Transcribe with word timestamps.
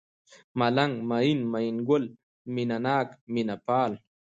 ملنگ، 0.59 0.93
مين، 1.09 1.39
مينه 1.53 1.81
گل، 1.89 2.03
مينه 2.53 2.77
ناک، 2.85 3.07
مينه 3.33 3.55
پال 3.65 3.91